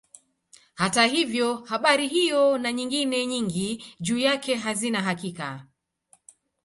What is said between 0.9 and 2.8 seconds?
hivyo habari hiyo na